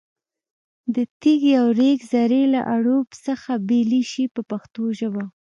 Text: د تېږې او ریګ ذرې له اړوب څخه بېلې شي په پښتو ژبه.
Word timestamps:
د 0.95 0.97
تېږې 1.21 1.51
او 1.61 1.67
ریګ 1.79 1.99
ذرې 2.11 2.43
له 2.53 2.61
اړوب 2.75 3.07
څخه 3.25 3.51
بېلې 3.67 4.01
شي 4.11 4.25
په 4.33 4.41
پښتو 4.49 4.83
ژبه. 4.99 5.23